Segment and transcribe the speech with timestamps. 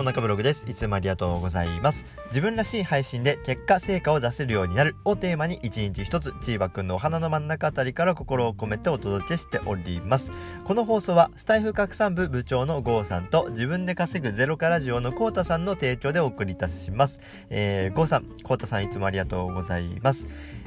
[0.00, 0.64] も中ブログです。
[0.66, 2.06] いつもありがとうございます。
[2.28, 10.32] 自分らしい配信で結果、成果を出せるようになるをテーマに一日一つ、チーバくんのお花の真ん中あたりから心を込めてお届けしております。
[10.64, 17.20] この放送は、スタイフ拡散部部長のゴーさんと、自分で稼ぐゼロからジオのコータさんの提供でお送りいたします。
[17.50, 20.26] えー、ゴーさん、コータさんいつもありがとうございます。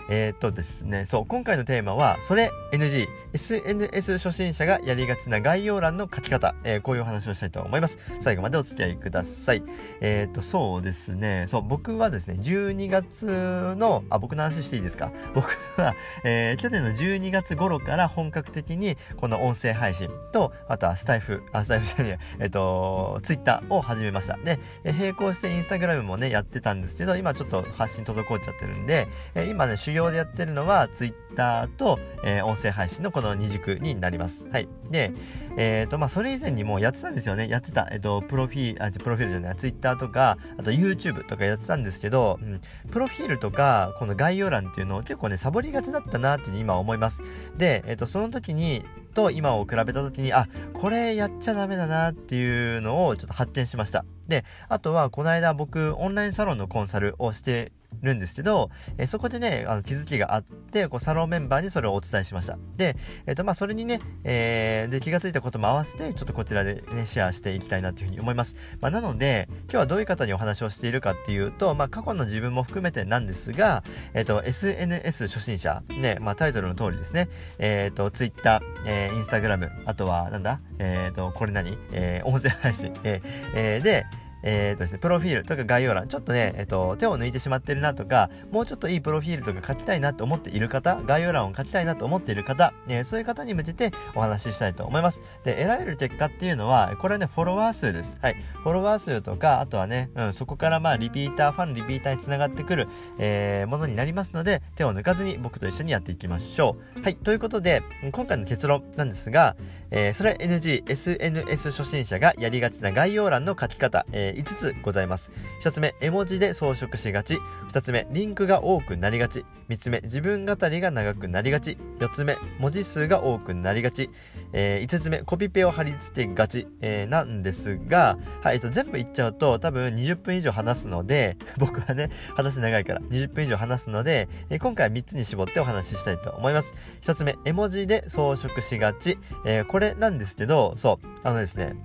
[0.10, 7.98] えー、っとですね、そう、今回のテーマは、それ NG、SNS 初心者がやりがちな概要欄の書き方、えー、こういうお話をしたいと思います。
[8.22, 9.64] 最後までお付き合いください。
[10.02, 15.12] えー、っと、そうですね、そう、僕はですね、12月の、あ、僕の話していいですか？
[15.34, 24.38] 僕は、えー、去年の12月頃から本格的に、この音声配信と、あとはスタイフ、あ、スタイフじゃねえ、えっと、ツイッターを始めました。
[24.38, 34.46] で、並行してインスタグラムもね、やってたんですけど、今ちょっと発信滞っちゃってるんで、え今ね、業でやってるのは Twitter と、えー、音声配信のこの二軸になります。
[34.52, 34.68] はい。
[34.90, 35.12] で、
[35.58, 37.48] えっ、ー、と、まあ、それ以前にもやってたんですよね。
[37.48, 37.88] やってた。
[37.92, 47.22] えっ、ー、と、プロフィール、あ、プロフィールじゃない、Twitter とか、あと YouTube とかやってたんですけど、うん、プロフィールとか、この概要欄っていうのを結構ね、サボりがちだったなっていうふうに今思います。
[47.58, 62.58] で、えっ、と、その時に、と今を比べた時にあこれやっちゃダメだなっていうのをちょっと発展しましたであとはこの間僕オンラインサロンのコンサルをしてるんですけど、え、そこでね、あの気づきがあって、こうサロンメンバーにそれをお伝えしました。
[62.78, 68.56] で、えっ、ー、と、まあ、それにね、えー、で、気がついたことも合わせて、ちょっとこちらでね、シェアしていきたいなというふうに思います。
[68.82, 81.78] まあ、なので、今日はどういう方にお話をしているかっていうと、まあ、過去の自分も含めてなんですが、えっ、と、SNS 初心者、ね、まあ、タイトルの通りですね、えっ、と、Twitter、えー、Instagram、あとは、なんだ、えっ、と、これ何？
[81.92, 84.06] えー、音声配信、えー、えー、で、
[84.44, 95.22] えー、とですね、プロフィールとか概要欄、ちょっとね、えっ、と、手を抜いてしまってるなとか、もうちょっといいプロフィールとか書きたいなと思っている方、概要欄を書きたいなと思っている方、えー、そういう方に向けてお話ししたいと思います。
[95.44, 98.18] で、得られる結果っていうのは、これはね、フォロワー数です。
[98.22, 98.36] はい。
[98.64, 102.88] フォロワー数とか、あとはね、うん、そこからまあ、リピーター、ファン、リピーターにつながってくる、
[103.20, 107.02] えー、ものになりますので、手を抜かずに僕と一緒にやっていきましょう。
[107.02, 107.16] はい。
[107.16, 107.82] ということで、
[108.12, 109.56] 今回の結論なんですが、
[109.92, 115.14] えー、それ NG、SNS 初心者がやりがちな概要欄の書き方、えー、5つございます。
[115.14, 115.32] ます。
[115.62, 117.38] 1つ目、絵文字で装飾しがち。
[117.72, 119.46] 2つ目、リンクが多くなりがち。
[119.70, 121.78] 3つ目、自分語りが長くなりがち。
[122.00, 124.10] 4つ目、文字数が多くなりがち。
[124.52, 136.74] えー、5つ目、コピペを貼り付けがち、えー、なんですが、はい、えっと、全部言っちゃうと多分20分以上話すので、僕はね、話長いから20分以上話すので、えー、今回は3つに絞ってお話ししたいと思います。
[137.02, 139.18] 1つ目、絵文字で装飾しがち。
[139.46, 141.76] えー、これなんですけど、そう、あのですね、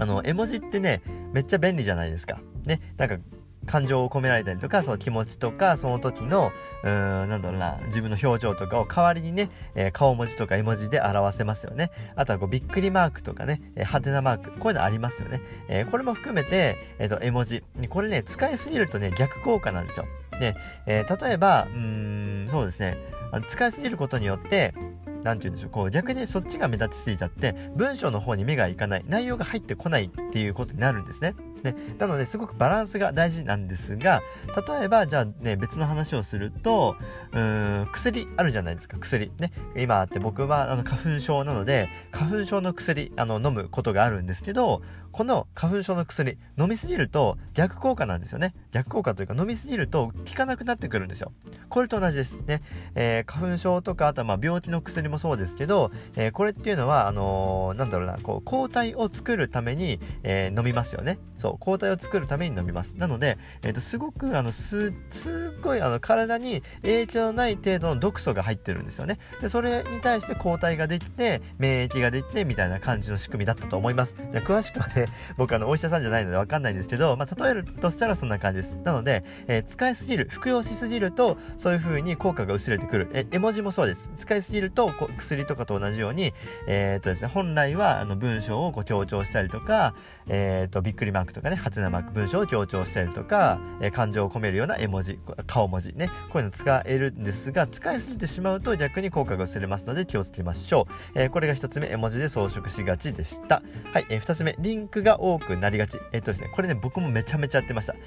[0.00, 1.02] あの、絵文字ってね、
[1.32, 2.40] めっちゃ便利じゃないですか。
[2.66, 3.18] ね、なんか
[3.66, 6.50] 感情を込められたりとか、その気持ちとか、その時の、
[6.82, 11.90] うーん、なんだろうな、自分の表情とかを代わりにね、えー、顔文字とか絵文字で表せますよね。
[12.16, 15.40] あとはこう、びっくりマークとかね、えー、派手なマーク、こういうのありますよね。
[15.68, 17.62] えー、これも含めて、えっ、と、絵文字。
[17.90, 20.06] これね、使いすぎるとね、逆効果なんですよ。
[20.40, 22.96] で、え例えば、うん、そうですね、
[23.30, 24.74] あの使いすぎることによって、
[25.22, 31.34] 何て言うんでしょう、こう逆にそっちが目立ちすぎちゃって、文章の方に目がいかない、内容が入ってこないっていうことになるんですね。
[31.62, 34.22] ね、なのですごくバランスが大事なんですが
[34.66, 36.96] 例えばじゃあね別の話をすると
[37.32, 44.82] うーん薬あるじゃないですか薬ね今って僕はあの花粉症なので花粉症の薬あの飲むことがあるんですけど
[45.12, 48.54] この花粉症の薬飲みすぎると逆効果なんですよね。
[48.72, 51.32] 逆効果というか飲みすぎると効かなくなってくるんですよ。
[51.68, 52.38] これと同じです。
[52.46, 52.60] ね、
[52.94, 61.18] えー、花粉症とかあとはまあ病気の薬もそうですけど、えー、これっていうのはあのー、なんだろうなこう抗体を作るために、えー、飲みますよね。
[61.38, 62.96] そう抗体を作るために飲みます。
[62.96, 69.18] なので、えーと、すごくあのすすっごいあの体に影響のない程度の毒素が入ってるんですよね。
[69.40, 74.14] でそれに対して抗体ができて免疫ができてみたいな感じの仕組みだったと思います。
[74.32, 74.99] で詳しくはね
[75.36, 78.76] 僕あのお医者さんじゃないのでわかんないんですけど、まあ、例えるとしたらそんな感じです。
[78.84, 83.08] なので、えー、使いすぎる服用しすぎるとそういう風に効果が薄れてくる。
[83.12, 84.10] え絵文字もそうです。
[84.16, 86.32] 使いすぎるとこ薬とかと同じように
[86.66, 89.94] えー、とですね本来はあの文章をこう強調したりとか
[90.26, 103.62] えー、っとびっくりマークとかねハテナマーク文章を強調したりとか、えー、感情を込めるような絵文字顔文字ねこういうの使えるんですが使いすぎてしまうと逆に効果が薄れますので気をつけましょう、えこれが1つ目絵文字で装飾しがちでした。
[103.92, 105.98] はい、え2つ目リンクが多くなりがち。
[106.12, 107.94] えっとですね、これね、僕もめちゃめちゃやってました。
[107.94, 108.00] ね、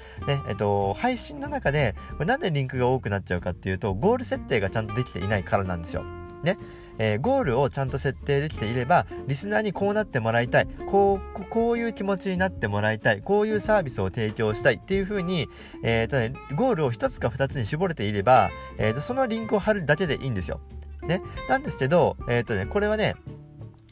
[0.48, 6.04] えっと、配信の中で、これなんでリンクが多くなっちゃうかっていうと、ゴール設定がちゃんとできていないからなんですよ。
[6.44, 6.58] ね。
[6.98, 15.48] えー、ゴールをちゃんと設定できていればリスナーにこうなってもらいたいこうこういう気持ちになってもらいたいこういうサービスを提供したいっていう風に、
[15.82, 20.60] えーとね、ゴールを1つか2つに絞れていれば、えーと、そのリンクを貼るだけでいいんですよ。
[21.02, 23.14] ね、なんですけど、えーとね、これはね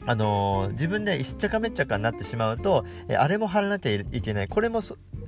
[0.05, 4.47] あのー、自分でしっちゃかめっちゃかになってしまうと、えー、あれも貼らなきゃいけない。
[4.47, 4.81] これも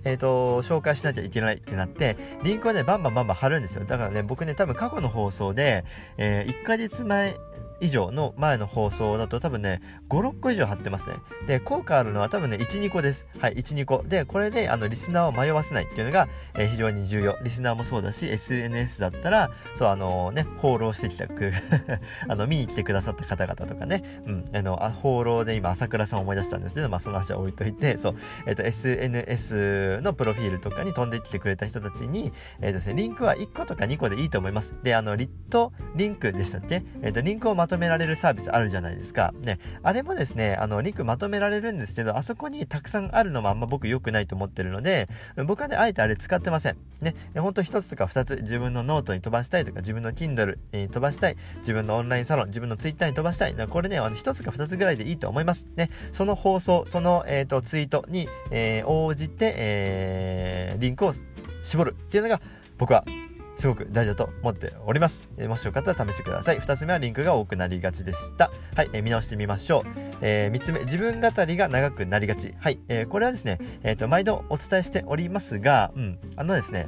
[0.07, 3.85] えーと、紹介しなきゃいけないってなってリンクはねバンバンバンバン貼るんですよ。
[3.85, 5.83] だからね僕ね多分過去の放送で、
[6.17, 7.35] えー、1ヶ月前
[7.81, 11.15] 以上の前の放送だと多分ね、5、6個以上貼ってますね。
[11.47, 13.25] で、効果あるのは多分ね、1、2個です。
[13.39, 14.03] はい、1、2個。
[14.03, 17.37] で、これで、あの、リスナーを迷わせないっていうのが、えー、非常に重要。
[17.43, 21.25] リスナーもそうだし、SNS だったら、そう、あのー、ね、放浪してきた、
[22.27, 32.31] あの、見に来てくださった方々とかね、うん、あの、あ放浪で今、朝倉さん思い出したんですけど、まあ、その話は置いといて、そう、えっ、ー、と、SNS のプロフィールとかに飛んできてくれた人たちに、
[32.61, 34.75] えっ、とですね、リンクは1個とか2個でいいと思います。
[34.83, 36.83] で、あの、 lit.link でしたっけ？
[37.01, 39.33] えっ、と、リンクをまとめられるサービスあるじゃないですか。
[39.43, 45.09] ね、あれもですね、あの、リンクまとめられるんですけど、あそこにたくさんあるのもあんま僕良くないと思ってるので、
[45.47, 46.77] 僕はね、あえてあれ使ってません。
[47.01, 53.55] ね、ほんと一つとか二つ自分のノートに飛ばしたいとか、自分の Kindle に飛ばしたい、自分のオンラインサロン、自分の Twitter に飛ばしたい。
[53.55, 55.65] これね、あの、一つか二つぐらいでいいと思います。
[55.75, 61.15] ね、その放送、その、えっ、ー、と、ツイートに、えー、応じて、えー、リンクを
[61.63, 62.39] 絞るっていうのが、
[62.77, 63.05] 僕は
[63.55, 65.27] すごく大事だと思っております。
[65.37, 66.59] えー、もしよかったら試してください。
[66.59, 68.51] 2つ目はリンクが多くなりがちでした。
[68.75, 69.83] はい、えー、見直してみましょう。
[70.21, 72.53] えー、3つ目、自分語りが長くなりがち。
[72.57, 76.87] はい、えー、これはですね、えっ、と、毎度お伝えしておりますが、うん、あのですね、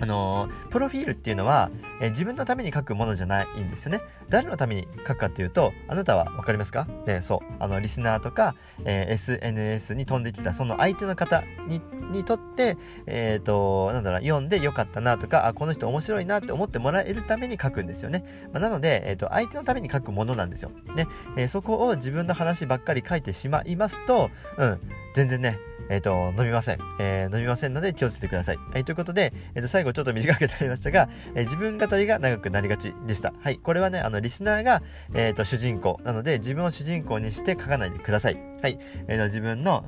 [0.00, 1.70] あの、プロフィールっていうのは、
[2.00, 4.00] え、自分のために書くものじゃないんですよね。
[4.28, 6.86] 誰のために書くかっていうと、あなたは分かりますか？
[7.06, 7.52] ね、そう。
[7.60, 8.54] あの、リスナーとか、
[8.84, 11.80] えー、SNS に飛んできたその相手の方に
[12.10, 12.76] にとって、
[13.06, 18.24] えっ、と、なんだろう、読んでよかったなとか、あ、この人面白いなって思ってもらえるために書くんですよね。
[18.52, 20.70] まあ、なので、えっ、と、相手のために書くものなんですよ。
[20.94, 21.06] ね。
[21.36, 24.80] えそこを自分の話ばっかり書いてしまいますと、うん、
[25.14, 25.58] 全然ね、
[25.90, 26.78] えっ、ー、と、飲みません。
[27.00, 28.58] えー、飲みませんので気をつけてください。
[28.72, 33.32] はい、ということで、えっ、ー、と、最後ちょっと短くなりましたが、えー、自分語りが長くなりがちでした。
[33.40, 34.82] はい、これはね、あの、リスナーが、
[35.14, 38.38] えっ、と、主人公なので、自分を主人公にして書かないでください。
[38.62, 38.78] はい、
[39.08, 39.84] えっ、と、自分の、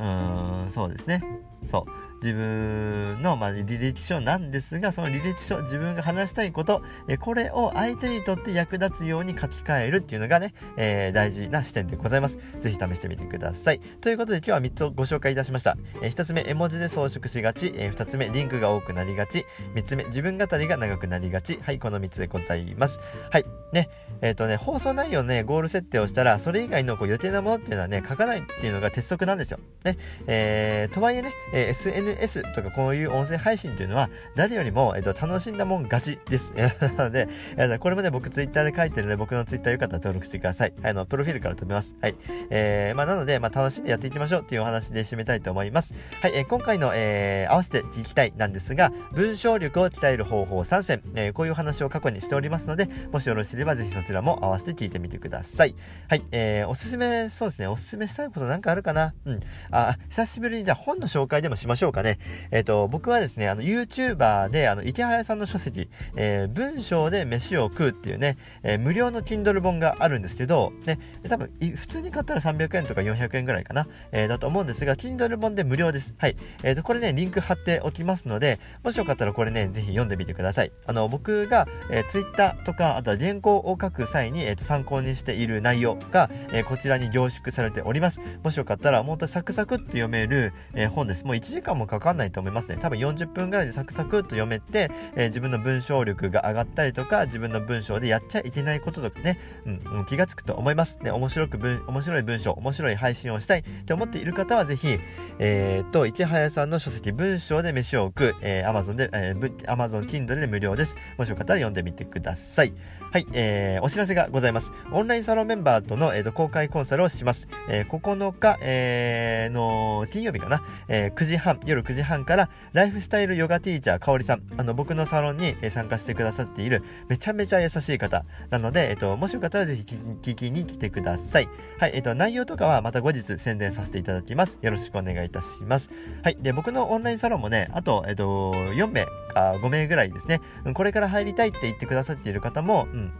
[0.64, 1.22] うん、そうですね。
[1.66, 2.05] そう。
[2.22, 12.38] 自分の、まあ、履歴書なんですが、その履歴書、自分が話したいこと、えこれを相手にとって役立つように書き換えるっていうのがね、えー、大事な視点でございます。
[12.60, 13.80] ぜひ試してみてください。
[14.00, 15.76] ということで今日は3つをご紹介いたしました。
[16.02, 17.72] えー、1つ目、絵文字で装飾しがち。
[17.76, 19.44] えー、2つ目、リンクが多くなりがち。
[19.74, 21.58] 3つ目、自分語りが長くなりがち。
[21.62, 23.00] はい、この3つでございます。
[23.30, 23.44] はい。
[23.72, 23.90] ね、
[24.22, 29.58] えっ、とね、放送内容ね、ゴール設定をしたら、それ以外のこう予定なものっていうのはね、書かないっていうのが鉄則なんですよ。
[29.84, 29.98] ね。
[30.26, 31.74] え、とはいえね、えー、
[32.12, 36.52] SNS とかこういう音声配信というのは、誰よりも、えっ、と、楽しんだもん勝ちです。
[36.96, 40.72] なので、え、これもね、僕ツイッターで書いてるので、僕のツイッターよかったら登録してください。
[40.82, 41.94] あの、プロフィールから飛びます。
[42.00, 42.14] はい。
[42.50, 45.94] えー、まあ、なので、まあ、楽しんでやっていきましょうっていうお話で締めたいと思います。
[46.20, 55.74] はい、えー、今回の、えー、合わせて聞きたいなんですが、文章力を鍛える方法3選、えー、こういうお話を過去にしておりますので、もしよろしければぜひそちらも合わせて聞いてみてください。
[56.08, 59.14] はい、えー、おすすめ、そうですね、おすすめしたいことなんかあるかな？
[59.24, 59.40] うん。
[59.70, 62.18] あ、久しぶりにじゃあ本の紹介でもしましょうかね。
[62.50, 70.98] えっ、ー、と、僕はですね、あの、YouTuber で、あの、池早さんの書籍、えー、文章で飯を食うっていうね、えー、無料の Kindle 本があるんですけど、ね、
[71.28, 76.14] 多分、普通に買ったら300円とか400円ぐらいかな、えー、だと思うんですが、Kindle 本で無料です。
[76.18, 76.36] はい。
[76.62, 80.72] えっ、と、これね、リンク貼っておきますので、もしよかったらこれね、ぜひ読んでみてください。
[80.86, 88.20] あの、僕が、えー、Twitter とか、あとは原稿を書く際に、えーと、参考にしている内容が、えー、こちらに凝縮されております。
[88.42, 91.24] もしよかったら、もっとサクサクって読める、えー、本です。
[91.24, 92.78] もう1時間もかかんないと思いますね。
[92.80, 100.98] 多分40分ぐらいでサクサクと読めて、えー、自分の文章力が上がったりとか、自分の文章でやっちゃいけないこととかね、うん、気がつくと思います。
[101.02, 104.98] ね、面白く文、面白い文章、面白い配信をしたいって思っている方は、ぜひ、
[105.38, 110.96] えー、と、池早さんの書籍、文章で飯を置く、えー、Amazon で、えー、Amazon Kindle で無料です。
[111.18, 112.72] もしよかったら読んでみてください。
[113.12, 114.72] はい、えー、お知らせがございます。
[114.92, 117.48] オンラインサロンメンバーとの、えーと、公開コンサルをします。
[117.68, 129.82] えー、9日、えー、の金曜日かな、えー、9時半、夜9時半から、ライフスタイルヨガティーチャー、かおりさん、あの、僕のサロンに、参加してくださっている、めちゃめちゃ優しい方なので、えっ、と、もしよかったらぜひ
[130.22, 131.48] 聞きに来てください。
[131.78, 134.58] はい、えっ、と、内容とかはまた後日宣伝させていただきます。
[134.62, 135.90] よろしくお願いいたします。
[136.22, 140.40] はい、で、僕のオンラインサロンもね、あと、えっ、と、4名か5名ぐらいですね、
[140.74, 143.12] これから入りたいって言ってくださっている方も、うん、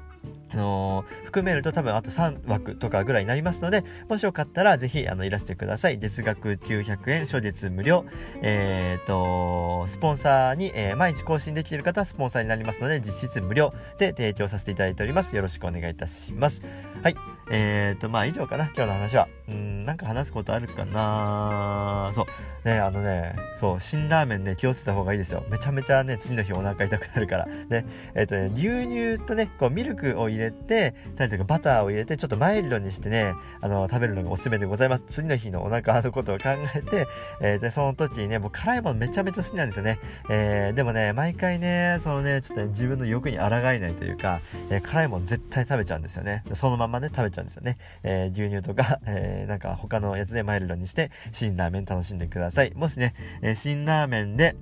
[0.50, 5.98] あのー、含めると多分あと3枠とかぐらいになりますので、もしよかったらぜひあのいらしてください。
[5.98, 8.04] 月額900円、初月無料。
[8.42, 15.34] えっ、ー、と、スポンサーに、えー、毎日更新できている方はスポンサーになりますので、実質無料で提供させていただいております。
[15.34, 16.62] よろしくお願いいたします。
[17.02, 17.16] はい。
[17.50, 19.28] え、ー、と、まあ以上かな、今日の話は。
[19.48, 22.26] うん、なんか話すことあるかなそう。
[22.68, 25.44] ね、あのね、そう、辛ラーメンね、気をつけた方がいいですよ。
[25.48, 27.48] めちゃめちゃね、次の日お腹痛くなるから。
[27.68, 27.84] で、
[28.14, 35.04] えっ、ー、とね、牛乳とね、こう、ミルクを入れて、たりとかバターを入れて、ちょっとマイルドにしてね、あの、食べるのがおすすめでございます。
[35.06, 37.06] 次の日のお腹のことを考えて、
[37.40, 40.00] えー、で、その時にね、僕辛いものめちゃめちゃ好きなんですよね。
[40.28, 46.42] えー、でもね、毎回ね、そのね、ちょっとね、自分の欲に抗えないというか、えー、辛いもの絶対食べちゃうんですよね。
[46.54, 47.78] そのままね、食べちゃうんですよね。
[48.02, 52.72] えー、牛乳とか、えー、なんか他のやつでマイルドにして、辛ラーメン楽しんでください。
[52.74, 54.56] もしね、えー、辛ラーメンで、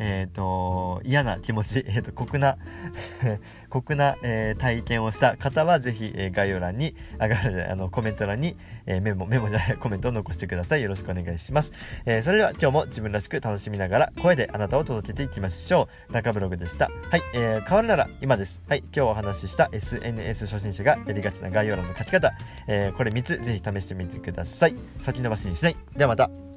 [0.00, 2.56] え、ー、と、嫌な気持ち、 え、ー、と、酷な
[3.68, 7.28] 酷な、えー、体験をした方は、ぜひ、えー、概要欄に、あ、
[7.70, 10.82] あの、コメント欄に、えー、メモ、メモじゃない、 コメントを残してください。
[10.82, 11.70] よろしくお願いします。
[12.06, 16.12] えそれでは、今日も自分らしく楽しみながら、声であなたを届けていきましょう。
[16.12, 16.90] 中ブログでした。
[17.10, 18.62] はい、え変わるなら今です。
[18.68, 22.32] はい、今日お話しした SNS 初心者がやりがちな概要欄の書き方、
[22.66, 24.76] えこれ3つ、ぜひ試してみてください。
[25.00, 25.76] 先延ばしにしない。
[25.96, 26.49] ではまた。